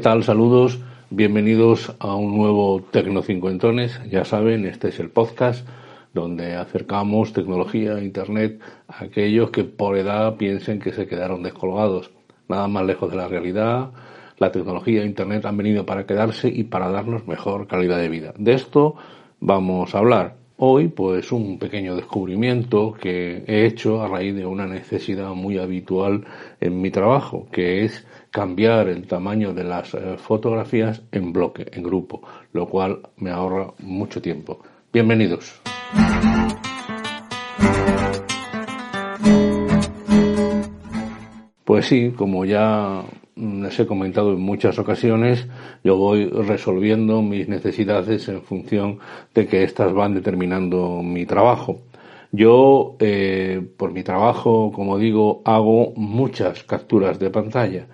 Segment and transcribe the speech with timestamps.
[0.00, 0.24] ¿Qué tal?
[0.24, 0.80] Saludos.
[1.10, 4.00] Bienvenidos a un nuevo Tecnocincuentones.
[4.10, 5.68] Ya saben, este es el podcast
[6.14, 12.10] donde acercamos tecnología, internet a aquellos que por edad piensen que se quedaron descolgados.
[12.48, 13.90] Nada más lejos de la realidad.
[14.38, 18.32] La tecnología internet han venido para quedarse y para darnos mejor calidad de vida.
[18.38, 18.94] De esto
[19.38, 20.40] vamos a hablar.
[20.62, 26.26] Hoy, pues, un pequeño descubrimiento que he hecho a raíz de una necesidad muy habitual
[26.60, 31.82] en mi trabajo, que es cambiar el tamaño de las eh, fotografías en bloque, en
[31.82, 34.60] grupo, lo cual me ahorra mucho tiempo.
[34.92, 35.60] Bienvenidos.
[41.64, 43.02] Pues sí, como ya
[43.36, 45.46] les he comentado en muchas ocasiones,
[45.82, 48.98] yo voy resolviendo mis necesidades en función
[49.34, 51.80] de que éstas van determinando mi trabajo.
[52.32, 57.86] Yo, eh, por mi trabajo, como digo, hago muchas capturas de pantalla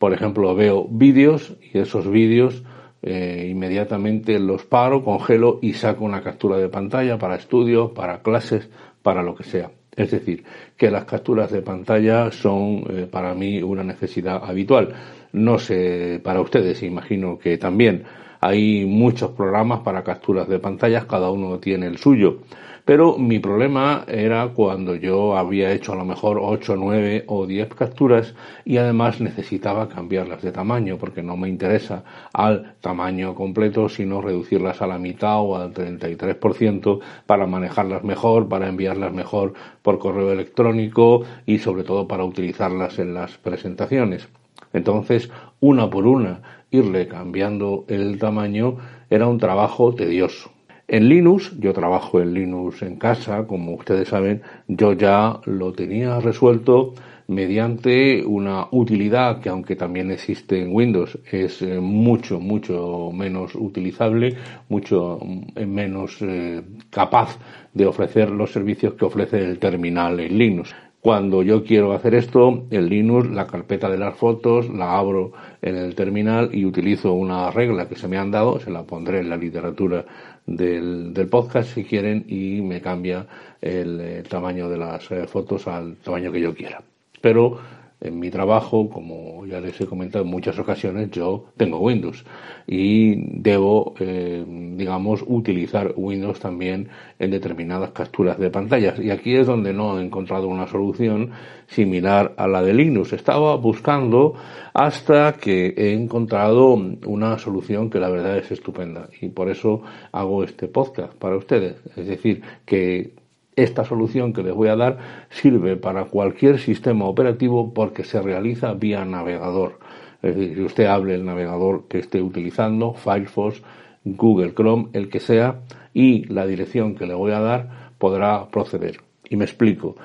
[0.00, 2.62] por ejemplo, veo vídeos y esos vídeos
[3.02, 8.70] eh, inmediatamente los paro, congelo y saco una captura de pantalla para estudios, para clases,
[9.02, 9.70] para lo que sea.
[9.94, 10.42] Es decir,
[10.78, 14.94] que las capturas de pantalla son eh, para mí una necesidad habitual.
[15.34, 18.04] No sé para ustedes, imagino que también
[18.40, 22.38] hay muchos programas para capturas de pantallas, cada uno tiene el suyo.
[22.84, 27.74] Pero mi problema era cuando yo había hecho a lo mejor 8, 9 o 10
[27.74, 34.20] capturas y además necesitaba cambiarlas de tamaño porque no me interesa al tamaño completo sino
[34.20, 39.52] reducirlas a la mitad o al 33% para manejarlas mejor, para enviarlas mejor
[39.82, 44.28] por correo electrónico y sobre todo para utilizarlas en las presentaciones.
[44.72, 45.30] Entonces,
[45.60, 48.76] una por una, irle cambiando el tamaño
[49.10, 50.50] era un trabajo tedioso.
[50.92, 56.18] En Linux, yo trabajo en Linux en casa, como ustedes saben, yo ya lo tenía
[56.18, 56.94] resuelto
[57.28, 64.36] mediante una utilidad que aunque también existe en Windows es eh, mucho, mucho menos utilizable,
[64.68, 65.20] mucho
[65.54, 67.38] eh, menos eh, capaz
[67.72, 70.74] de ofrecer los servicios que ofrece el terminal en Linux.
[71.00, 75.76] Cuando yo quiero hacer esto, en Linux, la carpeta de las fotos la abro en
[75.76, 79.30] el terminal y utilizo una regla que se me han dado, se la pondré en
[79.30, 80.04] la literatura
[80.46, 83.26] del, del podcast si quieren y me cambia
[83.62, 86.82] el, tamaño de las eh, fotos al tamaño que yo quiera.
[87.22, 87.58] Pero
[88.00, 92.24] en mi trabajo, como ya les he comentado en muchas ocasiones, yo tengo Windows
[92.66, 94.44] y debo, eh,
[94.76, 98.98] digamos, utilizar Windows también en determinadas capturas de pantallas.
[98.98, 101.30] Y aquí es donde no he encontrado una solución
[101.66, 103.12] similar a la de Linux.
[103.12, 104.34] Estaba buscando
[104.72, 106.74] hasta que he encontrado
[107.06, 111.76] una solución que la verdad es estupenda y por eso hago este podcast para ustedes.
[111.96, 113.19] Es decir, que
[113.62, 114.98] esta solución que les voy a dar
[115.30, 119.78] sirve para cualquier sistema operativo porque se realiza vía navegador.
[120.22, 123.62] Es decir, si usted hable el navegador que esté utilizando, Firefox,
[124.04, 125.60] Google Chrome, el que sea,
[125.94, 129.00] y la dirección que le voy a dar podrá proceder.
[129.28, 129.96] Y me explico.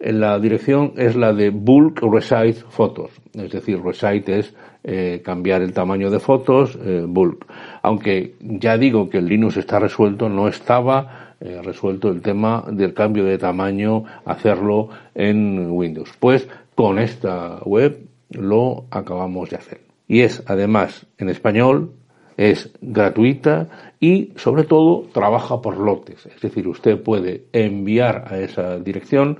[0.00, 5.74] La dirección es la de Bulk Resize Photos, es decir, Resize es eh, cambiar el
[5.74, 7.44] tamaño de fotos, eh, Bulk.
[7.82, 12.94] Aunque ya digo que el Linux está resuelto, no estaba eh, resuelto el tema del
[12.94, 16.10] cambio de tamaño, hacerlo en Windows.
[16.18, 17.98] Pues con esta web
[18.30, 19.80] lo acabamos de hacer.
[20.08, 21.92] Y es además en español,
[22.38, 23.68] es gratuita
[24.00, 26.24] y sobre todo trabaja por lotes.
[26.24, 29.38] Es decir, usted puede enviar a esa dirección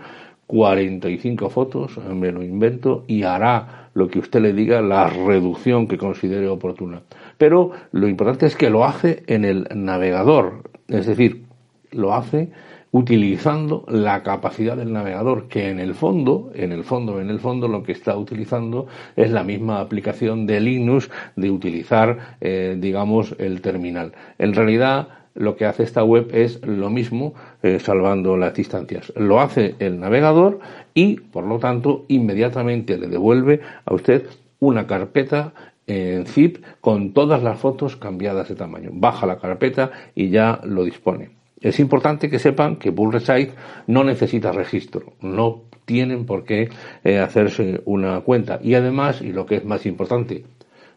[0.50, 5.96] 45 fotos, me lo invento, y hará lo que usted le diga, la reducción que
[5.96, 7.02] considere oportuna.
[7.38, 11.44] Pero lo importante es que lo hace en el navegador, es decir,
[11.92, 12.50] lo hace
[12.92, 17.68] utilizando la capacidad del navegador, que en el fondo, en el fondo, en el fondo
[17.68, 23.60] lo que está utilizando es la misma aplicación de Linux de utilizar, eh, digamos, el
[23.60, 24.12] terminal.
[24.38, 29.12] En realidad, lo que hace esta web es lo mismo, eh, salvando las distancias.
[29.16, 30.58] Lo hace el navegador
[30.92, 34.26] y, por lo tanto, inmediatamente le devuelve a usted
[34.58, 35.52] una carpeta
[35.86, 38.90] en zip con todas las fotos cambiadas de tamaño.
[38.92, 41.39] Baja la carpeta y ya lo dispone.
[41.60, 43.52] Es importante que sepan que Bullseye
[43.86, 46.68] no necesita registro, no tienen por qué
[47.04, 48.60] eh, hacerse una cuenta.
[48.62, 50.44] Y además, y lo que es más importante,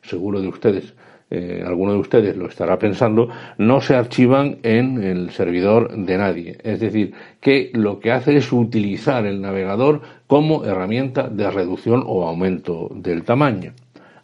[0.03, 0.93] seguro de ustedes,
[1.29, 3.27] eh, alguno de ustedes lo estará pensando,
[3.57, 6.57] no se archivan en el servidor de nadie.
[6.63, 12.27] Es decir, que lo que hace es utilizar el navegador como herramienta de reducción o
[12.27, 13.73] aumento del tamaño.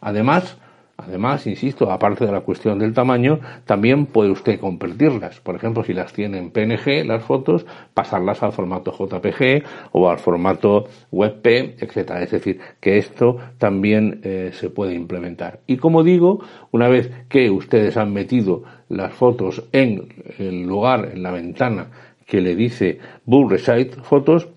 [0.02, 0.58] Además,
[1.06, 5.40] Además, insisto, aparte de la cuestión del tamaño, también puede usted convertirlas.
[5.40, 9.64] Por ejemplo, si las tiene en PNG, las fotos, pasarlas al formato JPG
[9.94, 12.22] o al formato WebP, etcétera.
[12.22, 15.62] Es decir, que esto también eh, se puede implementar.
[15.68, 21.24] Y como digo, una vez que ustedes han metido las fotos en el lugar, en
[21.24, 21.88] la ventana
[22.26, 23.58] que le dice Bull
[24.04, 24.50] Fotos,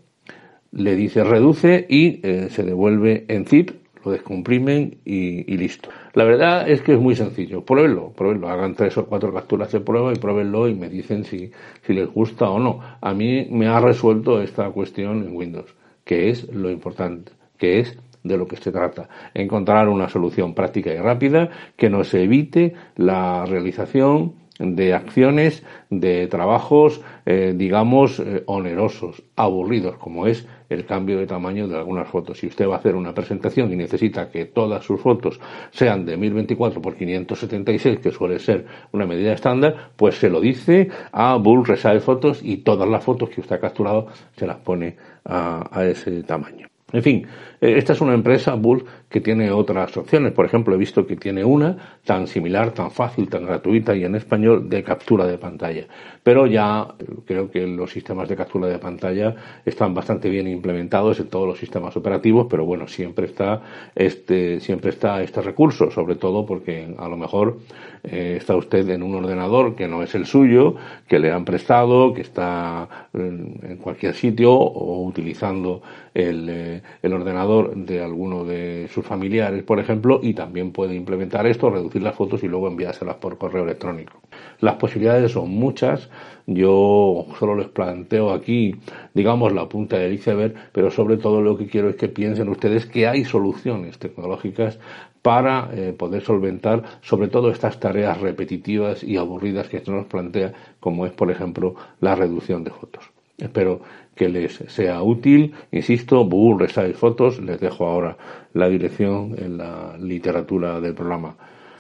[0.73, 5.91] le dice reduce y eh, se devuelve en zip lo descomprimen y, listo.
[6.15, 7.65] La verdad es que es muy sencillo.
[7.65, 8.49] Pruébenlo, pruébenlo.
[8.49, 11.51] Hagan tres o cuatro capturas de prueba y pruébenlo y me dicen si,
[11.87, 12.81] si les gusta o no.
[13.01, 17.99] A mí me ha resuelto esta cuestión en Windows, que es lo importante, que es
[18.23, 19.09] de lo que se trata.
[19.35, 27.01] Encontrar una solución práctica y rápida que nos evite la realización de acciones, de trabajos,
[27.27, 32.39] eh, digamos, eh, onerosos, aburridos, como es el cambio de tamaño de algunas fotos.
[32.39, 35.41] Si usted va a hacer una presentación y necesita que todas sus fotos
[35.71, 40.89] sean de 1024 por 576, que suele ser una medida estándar, pues se lo dice
[41.13, 44.07] a Bull Resize Fotos y todas las fotos que usted ha capturado
[44.37, 46.72] se las pone a ese tamaño.
[46.93, 47.27] En fin,
[47.61, 50.33] eh, esta es una empresa, Bull, que tiene otras opciones.
[50.33, 54.15] Por ejemplo, he visto que tiene una tan similar, tan fácil, tan gratuita y en
[54.15, 55.87] español de captura de pantalla.
[56.23, 59.35] Pero ya eh, creo que los sistemas de captura de pantalla
[59.65, 63.62] están bastante bien implementados en todos los sistemas operativos, pero bueno, siempre está
[63.94, 67.59] este, siempre está este recurso, sobre todo porque a lo mejor
[68.03, 70.75] eh, está usted en un ordenador que no es el suyo,
[71.09, 75.83] que le han prestado, que está en, cualquier sitio o utilizando
[76.15, 81.70] el el ordenador de alguno de sus familiares, por ejemplo, y también puede implementar esto,
[81.70, 84.20] reducir las fotos y luego enviárselas por correo electrónico.
[84.61, 86.08] Las posibilidades son muchas.
[86.46, 88.76] Yo solo les planteo aquí,
[89.14, 92.87] digamos, la punta del iceberg, pero sobre todo lo que quiero es que piensen ustedes
[92.87, 94.79] que hay soluciones tecnológicas
[95.23, 100.52] para eh, poder solventar sobre todo estas tareas repetitivas y aburridas que esto nos plantea,
[100.81, 103.12] como es, por ejemplo, la reducción de fotos.
[103.43, 103.81] Espero
[104.15, 105.53] que les sea útil.
[105.73, 108.17] Insisto, Bull Resize Fotos, les dejo ahora
[108.53, 111.37] la dirección en la literatura del programa.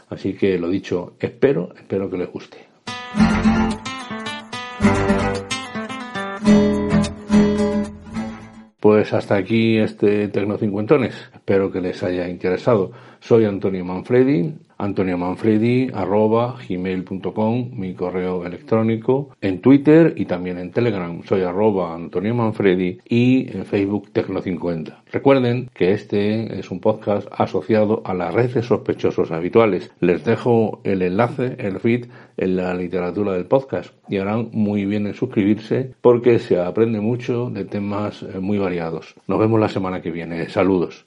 [0.08, 2.58] Así que lo dicho, espero, espero que les guste.
[8.80, 11.14] Pues hasta aquí este Tecno Cincuentones.
[11.32, 12.90] Espero que les haya interesado.
[13.20, 20.72] Soy Antonio Manfredi, Antonio Manfredi, arroba gmail.com, mi correo electrónico, en Twitter y también en
[20.72, 21.22] Telegram.
[21.22, 25.02] Soy arroba Antonio Manfredi y en Facebook Tecno50.
[25.12, 29.92] Recuerden que este es un podcast asociado a la red de sospechosos habituales.
[30.00, 35.06] Les dejo el enlace, el feed, en la literatura del podcast y harán muy bien
[35.06, 39.14] en suscribirse porque se aprende mucho de temas eh, muy variados.
[39.26, 40.48] Nos vemos la semana que viene.
[40.48, 41.00] Saludos.